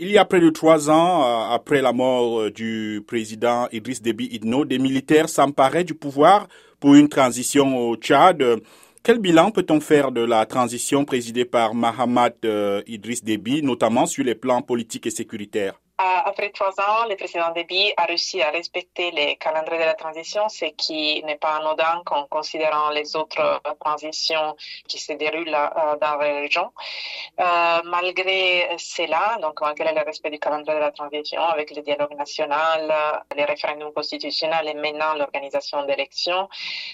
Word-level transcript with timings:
Il 0.00 0.12
y 0.12 0.16
a 0.16 0.24
près 0.24 0.38
de 0.38 0.48
trois 0.50 0.90
ans, 0.90 1.24
euh, 1.24 1.54
après 1.56 1.82
la 1.82 1.92
mort 1.92 2.42
euh, 2.42 2.50
du 2.52 3.02
président 3.04 3.66
Idriss 3.72 4.00
Déby 4.00 4.26
Itno, 4.26 4.64
des 4.64 4.78
militaires 4.78 5.28
s'emparaient 5.28 5.82
du 5.82 5.94
pouvoir 5.94 6.46
pour 6.78 6.94
une 6.94 7.08
transition 7.08 7.76
au 7.76 7.96
Tchad. 7.96 8.40
Quel 9.02 9.18
bilan 9.18 9.50
peut-on 9.50 9.80
faire 9.80 10.12
de 10.12 10.20
la 10.20 10.46
transition 10.46 11.04
présidée 11.04 11.44
par 11.44 11.74
Mahamat 11.74 12.30
euh, 12.44 12.80
Idriss 12.86 13.24
Déby, 13.24 13.64
notamment 13.64 14.06
sur 14.06 14.22
les 14.22 14.36
plans 14.36 14.62
politiques 14.62 15.08
et 15.08 15.10
sécuritaires? 15.10 15.80
Après 15.98 16.50
trois 16.50 16.74
ans, 16.80 17.06
le 17.08 17.16
président 17.16 17.50
Déby 17.50 17.92
a 17.96 18.04
réussi 18.04 18.40
à 18.40 18.50
respecter 18.50 19.10
les 19.10 19.36
calendriers 19.36 19.80
de 19.80 19.84
la 19.84 19.94
transition, 19.94 20.48
ce 20.48 20.66
qui 20.66 21.22
n'est 21.24 21.36
pas 21.36 21.56
anodin 21.56 22.02
en 22.10 22.26
considérant 22.26 22.90
les 22.90 23.16
autres 23.16 23.60
transitions 23.80 24.56
qui 24.86 24.98
se 24.98 25.12
déroulent 25.12 25.48
euh, 25.48 25.96
dans 26.00 26.16
la 26.16 26.40
région. 26.40 26.70
Euh, 27.40 27.80
malgré 27.84 28.68
cela, 28.78 29.38
donc 29.42 29.60
malgré 29.60 29.92
le 29.92 30.02
respect 30.02 30.30
du 30.30 30.38
calendrier 30.38 30.78
de 30.78 30.84
la 30.84 30.92
transition, 30.92 31.42
avec 31.42 31.74
le 31.74 31.82
dialogue 31.82 32.14
national, 32.16 33.24
les 33.36 33.44
référendums 33.44 33.92
constitutionnels 33.92 34.68
et 34.68 34.74
maintenant 34.74 35.14
l'organisation 35.14 35.84
d'élections, 35.84 36.48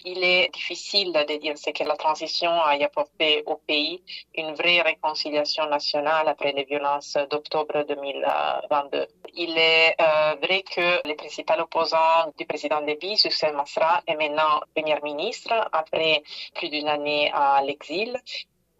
il 0.05 0.23
est 0.25 0.48
difficile 0.53 1.12
de 1.12 1.37
dire 1.39 1.59
ce 1.59 1.71
que 1.71 1.84
la 1.84 1.97
transition 1.97 2.51
a 2.51 2.73
apporté 2.83 3.43
au 3.47 3.57
pays, 3.57 4.03
une 4.34 4.55
vraie 4.55 4.81
réconciliation 4.83 5.67
nationale 5.67 6.29
après 6.29 6.53
les 6.53 6.65
violences 6.65 7.19
d'octobre 7.31 7.84
2022. 7.87 8.94
Il 9.37 9.59
est 9.59 9.97
euh, 10.01 10.37
vrai 10.41 10.62
que 10.62 11.09
le 11.09 11.15
principal 11.16 11.61
opposant 11.61 12.33
du 12.39 12.47
président 12.47 12.80
Déby, 12.83 13.17
Succès 13.17 13.51
Masra, 13.53 14.01
est 14.07 14.15
maintenant 14.15 14.61
premier 14.75 15.01
ministre 15.03 15.53
après 15.73 16.23
plus 16.55 16.69
d'une 16.69 16.89
année 16.89 17.33
à 17.33 17.61
l'exil 17.62 18.17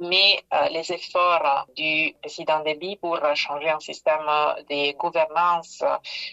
mais 0.00 0.42
euh, 0.52 0.68
les 0.70 0.92
efforts 0.92 1.66
du 1.77 2.14
président 2.20 2.60
Déby 2.60 2.96
pour 2.96 3.18
changer 3.34 3.70
un 3.70 3.80
système 3.80 4.27
de 4.68 4.92
gouvernance 4.96 5.82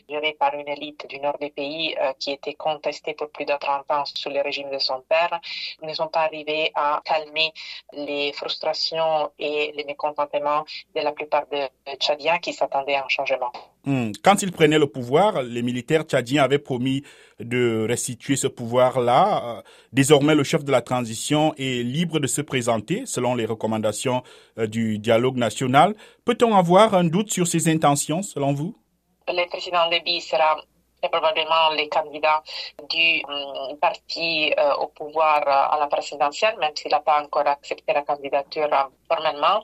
géré 0.10 0.34
par 0.40 0.54
une 0.56 0.68
élite 0.68 1.08
du 1.08 1.20
nord 1.20 1.38
du 1.40 1.52
pays 1.52 1.96
euh, 2.00 2.14
qui 2.20 2.32
était 2.32 2.56
contestée 2.56 3.14
pour 3.14 3.30
plus 3.30 3.46
de 3.46 3.54
30 3.54 3.90
ans 3.92 4.06
sous 4.06 4.30
le 4.30 4.42
régime 4.42 4.72
de 4.72 4.80
son 4.80 5.02
père 5.02 5.40
ne 5.82 5.94
sont 5.94 6.08
pas 6.08 6.22
arrivés 6.22 6.72
à 6.76 7.02
calmer 7.06 7.54
les 7.94 8.34
frustrations 8.34 9.32
et 9.38 9.72
les 9.76 9.84
mécontentements 9.86 10.66
de 10.96 11.02
la 11.02 11.12
plupart 11.12 11.46
des 11.48 11.68
Tchadiens 12.00 12.40
qui 12.40 12.54
s'attendaient 12.54 12.96
à 12.96 13.06
un 13.06 13.10
changement. 13.10 13.52
Hmm. 13.84 14.12
Quand 14.24 14.44
il 14.44 14.52
prenait 14.52 14.78
le 14.78 14.86
pouvoir, 14.86 15.42
les 15.42 15.64
militaires 15.64 16.04
tchadiens 16.04 16.44
avaient 16.44 16.60
promis 16.60 17.04
de 17.40 17.88
restituer 17.88 18.36
ce 18.36 18.48
pouvoir-là. 18.48 19.44
Euh, 19.44 19.62
désormais, 19.92 20.36
le 20.36 20.44
chef 20.44 20.64
de 20.64 20.72
la 20.72 20.82
transition 20.82 21.56
est 21.58 21.84
libre 21.84 22.20
de 22.20 22.28
se 22.28 22.42
présenter 22.42 23.08
selon 23.08 23.34
les 23.34 23.46
recommandations 23.46 24.22
euh, 24.60 24.68
du 24.68 25.00
dialogue 25.00 25.38
national. 25.38 25.96
Peut-on 26.26 26.56
avoir 26.56 26.94
un 26.94 27.06
doute 27.06 27.32
sur 27.32 27.48
ses 27.48 27.70
intentions, 27.70 28.22
selon 28.22 28.54
vous? 28.54 28.76
Le 29.28 29.50
président 29.50 29.90
Déby 29.90 30.22
sera 30.22 30.58
probablement 31.02 31.72
les 31.76 31.90
candidats 31.90 32.44
du 32.88 33.24
hum, 33.28 33.78
parti 33.80 34.54
euh, 34.60 34.76
au 34.76 34.88
pouvoir 34.90 35.42
à 35.48 35.78
la 35.80 35.88
présidentielle, 35.88 36.56
même 36.60 36.76
s'il 36.76 36.92
n'a 36.92 37.00
pas 37.00 37.24
encore 37.24 37.48
accepté 37.48 37.94
la 37.94 38.04
candidature 38.04 38.70
formellement. 39.12 39.60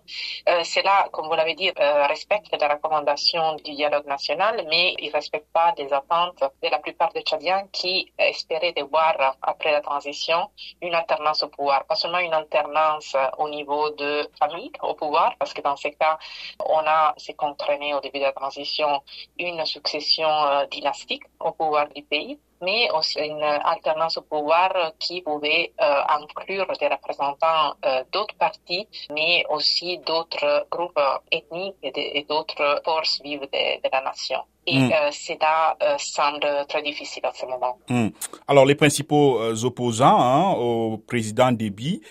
Euh, 0.49 0.63
cela, 0.63 1.07
comme 1.11 1.27
vous 1.27 1.37
l'avez 1.41 1.55
dit, 1.55 1.71
euh, 1.79 2.07
respecte 2.07 2.51
les 2.61 2.67
recommandations 2.67 3.55
du 3.65 3.73
dialogue 3.81 4.07
national, 4.07 4.65
mais 4.69 4.95
il 4.99 5.07
ne 5.09 5.13
respecte 5.13 5.49
pas 5.53 5.73
les 5.77 5.91
attentes 5.93 6.43
de 6.63 6.69
la 6.69 6.79
plupart 6.79 7.11
des 7.13 7.21
Tchadiens 7.21 7.63
qui 7.71 8.11
espéraient 8.17 8.73
de 8.73 8.83
voir, 8.83 9.13
après 9.41 9.71
la 9.71 9.81
transition, 9.81 10.39
une 10.81 10.95
alternance 10.95 11.43
au 11.43 11.49
pouvoir. 11.49 11.85
Pas 11.85 11.95
seulement 11.95 12.19
une 12.19 12.33
alternance 12.33 13.15
au 13.37 13.47
niveau 13.49 13.89
de 13.91 14.29
famille 14.39 14.71
au 14.81 14.93
pouvoir, 14.93 15.29
parce 15.39 15.53
que 15.53 15.61
dans 15.61 15.77
ces 15.83 15.93
cas, 15.93 16.17
on 16.65 16.81
a, 16.85 17.13
c'est 17.17 17.35
contraigné 17.35 17.93
au 17.93 17.99
début 17.99 18.19
de 18.19 18.25
la 18.25 18.33
transition, 18.33 19.01
une 19.37 19.65
succession 19.65 20.29
euh, 20.29 20.65
dynastique 20.67 21.23
au 21.39 21.51
pouvoir 21.51 21.87
du 21.89 22.03
pays, 22.03 22.39
mais 22.61 22.89
aussi 22.91 23.19
une 23.19 23.43
alternance 23.43 24.17
au 24.17 24.21
pouvoir 24.21 24.93
qui 24.99 25.21
pouvait 25.21 25.73
euh, 25.81 26.01
inclure 26.21 26.67
des 26.79 26.87
représentants 26.87 27.75
euh, 27.85 28.03
d'autres 28.11 28.35
partis, 28.35 28.87
mais 29.13 29.43
aussi 29.49 29.99
d'autres 30.05 30.65
groupes 30.71 30.99
ethniques 31.31 31.75
et 31.83 32.25
d'autres 32.27 32.81
forces 32.83 33.21
vives 33.23 33.41
de, 33.41 33.89
la 33.91 34.01
nation. 34.01 34.39
Et 34.65 34.79
mm. 34.79 34.91
euh, 34.91 35.11
cela 35.11 35.77
semble 35.97 36.65
très 36.67 36.81
difficile 36.81 37.25
à 37.25 37.31
ce 37.33 37.45
moment. 37.45 37.77
Mm. 37.89 38.09
Alors, 38.47 38.65
les 38.65 38.75
principaux 38.75 39.39
opposants 39.63 40.19
hein, 40.19 40.53
au 40.53 40.97
président 40.97 41.51
Déby, 41.51 42.01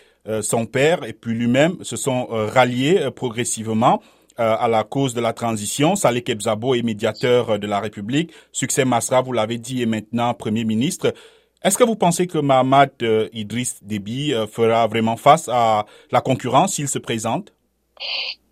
son 0.42 0.66
père 0.66 1.04
et 1.04 1.12
puis 1.12 1.34
lui-même 1.34 1.84
se 1.84 1.96
sont 1.96 2.26
ralliés 2.30 3.10
progressivement. 3.14 4.00
Euh, 4.38 4.54
à 4.58 4.68
la 4.68 4.84
cause 4.84 5.14
de 5.14 5.22
la 5.22 5.32
transition. 5.32 5.96
Saleh 5.96 6.22
Kebzabo 6.22 6.74
est 6.74 6.82
médiateur 6.82 7.58
de 7.58 7.66
la 7.66 7.80
République. 7.80 8.32
Succès 8.52 8.84
Masra, 8.84 9.22
vous 9.22 9.32
l'avez 9.32 9.56
dit, 9.56 9.80
est 9.80 9.86
maintenant 9.86 10.34
Premier 10.34 10.64
ministre. 10.64 11.14
Est-ce 11.62 11.78
que 11.78 11.84
vous 11.84 11.96
pensez 11.96 12.26
que 12.26 12.36
Mahamad 12.36 12.90
euh, 13.00 13.30
Idriss 13.32 13.82
Déby 13.82 14.34
euh, 14.34 14.46
fera 14.46 14.86
vraiment 14.88 15.16
face 15.16 15.48
à 15.50 15.86
la 16.12 16.20
concurrence 16.20 16.74
s'il 16.74 16.86
se 16.86 16.98
présente? 16.98 17.54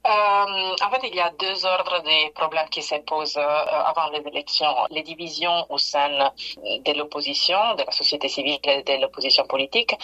Euh, 0.06 0.76
en 0.82 0.90
fait, 0.90 1.08
il 1.08 1.14
y 1.14 1.20
a 1.20 1.30
deux 1.30 1.64
ordres 1.64 2.02
de 2.02 2.30
problèmes 2.32 2.68
qui 2.68 2.82
se 2.82 2.96
posent 2.96 3.38
euh, 3.38 3.42
avant 3.42 4.10
les 4.10 4.20
élections. 4.20 4.74
Les 4.90 5.02
divisions 5.02 5.64
au 5.70 5.78
sein 5.78 6.30
de 6.58 6.92
l'opposition, 6.98 7.74
de 7.74 7.84
la 7.84 7.90
société 7.90 8.28
civile 8.28 8.58
et 8.64 8.82
de 8.82 9.00
l'opposition 9.00 9.46
politique, 9.46 9.94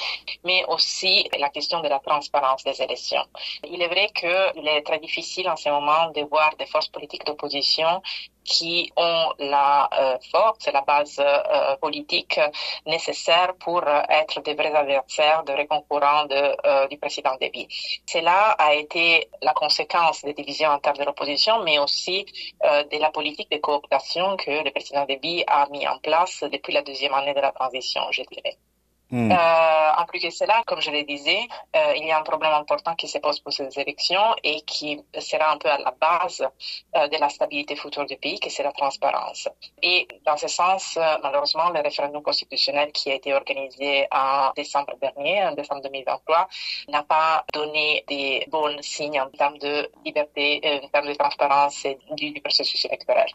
mais 0.45 0.65
aussi 0.69 1.29
la 1.39 1.51
question 1.51 1.81
de 1.81 1.89
la 1.89 1.99
transparence 1.99 2.65
des 2.65 2.81
élections. 2.81 3.25
Il 3.65 3.83
est 3.83 3.89
vrai 3.89 4.09
qu'il 4.15 4.67
est 4.67 4.83
très 4.83 5.01
difficile 5.01 5.49
en 5.51 5.57
ce 5.57 5.69
moment 5.69 6.11
de 6.11 6.23
voir 6.23 6.57
des 6.59 6.67
forces 6.67 6.89
politiques 6.89 7.27
d'opposition 7.27 8.03
qui 8.51 8.93
ont 8.97 9.33
la 9.39 9.89
euh, 9.93 10.19
force 10.33 10.67
et 10.67 10.73
la 10.73 10.83
base 10.83 11.21
euh, 11.21 11.77
politique 11.77 12.41
nécessaire 12.85 13.55
pour 13.65 13.83
être 13.87 14.43
des 14.43 14.55
vrais 14.55 14.75
adversaires, 14.75 15.45
de 15.45 15.53
vrais 15.53 15.69
concurrents 15.69 16.25
de, 16.27 16.43
euh, 16.67 16.89
du 16.89 16.99
président 16.99 17.37
Déby. 17.41 17.69
Cela 18.07 18.51
a 18.59 18.75
été 18.75 19.29
la 19.41 19.53
conséquence 19.53 20.23
des 20.23 20.35
divisions 20.35 20.71
internes 20.71 20.99
de 20.99 21.05
l'opposition, 21.05 21.63
mais 21.63 21.79
aussi 21.79 22.27
de 22.93 22.99
la 22.99 23.11
politique 23.11 23.51
de 23.51 23.59
cooptation 23.59 24.37
que 24.37 24.65
le 24.65 24.71
président 24.73 25.05
Déby 25.05 25.45
a 25.47 25.69
mis 25.71 25.87
en 25.87 25.99
place 25.99 26.43
depuis 26.43 26.73
la 26.73 26.83
deuxième 26.83 27.15
année 27.15 27.35
de 27.35 27.41
la 27.41 27.53
transition, 27.53 28.03
je 28.11 28.23
dirais. 28.23 28.57
Hmm. 29.11 29.33
Euh, 29.33 29.91
en 29.99 30.05
plus 30.07 30.21
de 30.23 30.31
cela, 30.31 30.63
comme 30.67 30.81
je 30.81 30.91
le 30.91 31.03
disais, 31.03 31.41
euh, 31.77 31.95
il 31.97 32.07
y 32.07 32.13
a 32.13 32.19
un 32.19 32.23
problème 32.23 32.53
important 32.53 32.95
qui 32.95 33.09
se 33.09 33.19
pose 33.19 33.41
pour 33.41 33.53
ces 33.53 33.69
élections 33.79 34.37
et 34.45 34.61
qui 34.63 35.03
sera 35.19 35.53
un 35.53 35.59
peu 35.59 35.69
à 35.69 35.79
la 35.79 35.93
base 36.01 36.47
euh, 36.97 37.09
de 37.09 37.17
la 37.19 37.29
stabilité 37.29 37.75
future 37.77 38.07
du 38.07 38.17
pays, 38.17 38.39
qui 38.39 38.51
c'est 38.51 38.63
la 38.63 38.73
transparence. 38.73 39.49
Et 39.83 40.07
dans 40.25 40.37
ce 40.37 40.49
sens, 40.49 40.97
euh, 40.97 41.17
malheureusement, 41.23 41.71
le 41.71 41.81
référendum 41.81 42.23
constitutionnel 42.23 42.93
qui 42.93 43.11
a 43.11 43.15
été 43.15 43.35
organisé 43.35 44.07
en 44.13 44.53
décembre 44.57 44.95
dernier, 45.01 45.43
en 45.45 45.53
décembre 45.53 45.83
2023, 45.83 46.49
n'a 46.89 47.03
pas 47.03 47.45
donné 47.53 48.05
des 48.07 48.47
bons 48.49 48.81
signes 48.81 49.21
en 49.21 49.29
termes 49.31 49.59
de 49.59 49.91
liberté, 50.05 50.61
euh, 50.65 50.87
en 50.87 50.89
termes 50.89 51.09
de 51.09 51.15
transparence 51.15 51.87
du, 52.17 52.31
du 52.31 52.41
processus 52.41 52.85
électoral. 52.85 53.29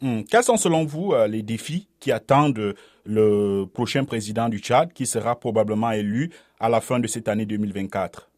Hmm. 0.00 0.22
Quels 0.30 0.44
sont 0.44 0.56
selon 0.56 0.84
vous 0.84 1.12
euh, 1.12 1.26
les 1.26 1.42
défis 1.42 1.88
qui 1.98 2.12
attendent 2.12 2.74
le 3.04 3.64
prochain 3.64 4.04
président 4.04 4.48
du 4.48 4.58
Tchad 4.58 4.92
qui 4.92 5.06
sera 5.06 5.38
probablement 5.38 5.90
élu 5.90 6.30
à 6.60 6.68
la 6.68 6.80
fin 6.80 7.00
de 7.00 7.06
cette 7.06 7.28
année 7.28 7.46
2024 7.46 8.28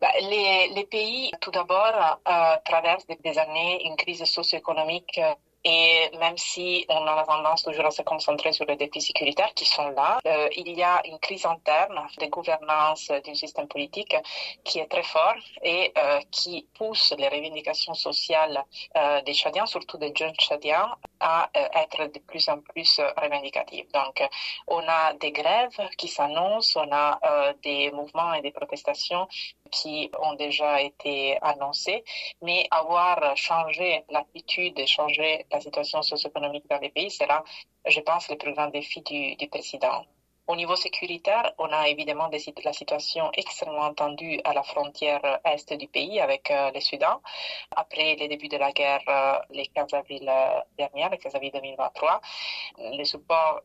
bah, 0.00 0.08
les, 0.22 0.72
les, 0.74 0.84
pays, 0.84 1.30
tout 1.42 1.50
d'abord, 1.50 2.18
euh, 2.26 2.56
traversent 2.64 3.06
des 3.06 3.38
années 3.38 3.84
une 3.84 3.96
crise 3.96 4.24
socio-économique 4.24 5.20
et 5.64 6.10
même 6.18 6.38
si 6.38 6.86
on 6.88 7.06
a 7.06 7.14
la 7.14 7.24
tendance 7.24 7.62
toujours 7.62 7.84
à 7.86 7.90
se 7.90 8.02
concentrer 8.02 8.52
sur 8.52 8.64
les 8.64 8.76
défis 8.76 9.02
sécuritaires 9.02 9.52
qui 9.54 9.66
sont 9.66 9.90
là, 9.90 10.18
euh, 10.26 10.48
il 10.56 10.72
y 10.72 10.82
a 10.82 11.02
une 11.06 11.18
crise 11.18 11.44
interne 11.44 12.00
de 12.18 12.26
gouvernance 12.26 13.08
d'un 13.08 13.34
système 13.34 13.68
politique 13.68 14.16
qui 14.64 14.78
est 14.78 14.86
très 14.86 15.02
fort 15.02 15.34
et 15.62 15.92
euh, 15.98 16.20
qui 16.30 16.66
pousse 16.74 17.14
les 17.18 17.28
revendications 17.28 17.94
sociales 17.94 18.64
euh, 18.96 19.20
des 19.22 19.34
Tchadiens, 19.34 19.66
surtout 19.66 19.98
des 19.98 20.12
jeunes 20.16 20.34
Tchadiens, 20.34 20.96
à 21.20 21.50
être 21.54 22.06
de 22.06 22.18
plus 22.20 22.48
en 22.48 22.60
plus 22.60 23.00
revendicatives. 23.18 23.90
Donc, 23.92 24.26
on 24.66 24.80
a 24.88 25.12
des 25.14 25.32
grèves 25.32 25.88
qui 25.98 26.08
s'annoncent, 26.08 26.80
on 26.80 26.90
a 26.92 27.52
des 27.62 27.90
mouvements 27.90 28.32
et 28.32 28.40
des 28.40 28.52
protestations 28.52 29.28
qui 29.70 30.10
ont 30.20 30.34
déjà 30.34 30.80
été 30.82 31.38
annoncés, 31.42 32.04
mais 32.42 32.66
avoir 32.70 33.36
changé 33.36 34.04
l'attitude 34.10 34.78
et 34.78 34.86
changé 34.86 35.46
la 35.50 35.60
situation 35.60 36.02
socio-économique 36.02 36.68
dans 36.68 36.78
les 36.78 36.90
pays, 36.90 37.10
c'est 37.10 37.26
là, 37.26 37.42
je 37.86 38.00
pense, 38.00 38.28
le 38.28 38.36
plus 38.36 38.52
grand 38.52 38.68
défi 38.68 39.00
du, 39.02 39.36
du 39.36 39.48
président. 39.48 40.04
Au 40.50 40.56
niveau 40.56 40.74
sécuritaire, 40.74 41.52
on 41.58 41.70
a 41.72 41.86
évidemment 41.86 42.28
la 42.64 42.72
situation 42.72 43.30
extrêmement 43.34 43.94
tendue 43.94 44.40
à 44.42 44.52
la 44.52 44.64
frontière 44.64 45.38
est 45.44 45.72
du 45.76 45.86
pays 45.86 46.18
avec 46.18 46.50
euh, 46.50 46.72
le 46.74 46.80
Soudan. 46.80 47.20
Après 47.76 48.16
les 48.16 48.26
débuts 48.26 48.48
de 48.48 48.56
la 48.56 48.72
guerre, 48.72 49.00
euh, 49.06 49.38
le 49.50 49.62
15 49.72 49.94
avril 49.94 50.28
euh, 50.28 50.60
dernier, 50.76 51.08
le 51.08 51.18
15 51.18 51.36
avril 51.36 51.52
2023, 51.54 52.20
le 52.78 53.04
support 53.04 53.60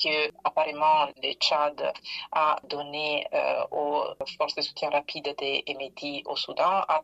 que 0.00 0.30
apparemment 0.44 1.08
le 1.20 1.32
Tchad 1.32 1.92
a 2.30 2.56
donné 2.68 3.26
aux 3.72 4.04
forces 4.38 4.54
de 4.54 4.62
soutien 4.62 4.90
rapide 4.90 5.34
des 5.38 5.64
Émétis 5.66 6.22
au 6.26 6.36
Soudan 6.36 6.84
a, 6.88 7.02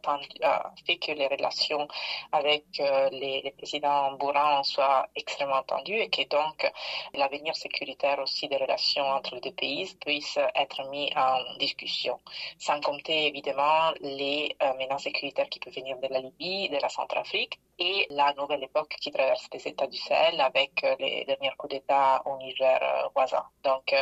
fait 0.86 0.96
que 0.98 1.10
les 1.12 1.26
relations 1.26 1.88
avec 2.30 2.66
les, 2.78 3.42
les 3.42 3.54
présidents 3.56 4.16
soient 4.62 5.06
extrêmement 5.16 5.62
tendues 5.64 5.98
et 5.98 6.08
que 6.08 6.22
donc 6.28 6.70
l'avenir 7.14 7.56
sécuritaire 7.56 8.18
aussi 8.20 8.46
des 8.48 8.56
relations 8.56 9.07
entre 9.16 9.34
les 9.34 9.40
deux 9.40 9.52
pays 9.52 9.94
puisse 10.00 10.38
être 10.54 10.88
mis 10.90 11.10
en 11.16 11.56
discussion. 11.58 12.18
Sans 12.58 12.80
compter 12.80 13.26
évidemment 13.26 13.92
les 14.00 14.56
euh, 14.62 14.74
menaces 14.74 15.04
sécuritaires 15.04 15.48
qui 15.48 15.60
peuvent 15.60 15.74
venir 15.74 15.98
de 15.98 16.08
la 16.08 16.20
Libye, 16.20 16.68
de 16.68 16.76
la 16.76 16.88
Centrafrique 16.88 17.58
et 17.78 18.06
la 18.10 18.32
nouvelle 18.34 18.64
époque 18.64 18.94
qui 19.00 19.10
traverse 19.10 19.48
les 19.52 19.68
États 19.68 19.86
du 19.86 19.96
Sahel 19.96 20.40
avec 20.40 20.82
euh, 20.84 20.96
les 20.98 21.24
derniers 21.24 21.52
coups 21.56 21.74
d'État 21.74 22.22
au 22.26 22.36
Niger 22.38 22.78
euh, 22.82 23.08
voisin. 23.14 23.44
Donc, 23.62 23.94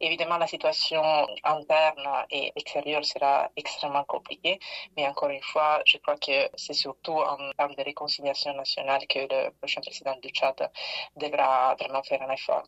évidemment, 0.00 0.38
la 0.38 0.46
situation 0.46 1.02
interne 1.44 2.08
et 2.30 2.52
extérieure 2.56 3.04
sera 3.04 3.50
extrêmement 3.56 4.04
compliquée, 4.04 4.58
mais 4.96 5.06
encore 5.06 5.30
une 5.30 5.42
fois, 5.42 5.80
je 5.86 5.98
crois 5.98 6.16
que 6.16 6.50
c'est 6.56 6.74
surtout 6.74 7.12
en 7.18 7.36
termes 7.56 7.74
de 7.74 7.82
réconciliation 7.82 8.52
nationale 8.54 9.06
que 9.06 9.20
le 9.20 9.50
prochain 9.58 9.80
président 9.80 10.16
du 10.22 10.28
Tchad 10.30 10.70
devra 11.16 11.74
vraiment 11.76 12.02
faire 12.02 12.22
un 12.22 12.30
effort. 12.32 12.64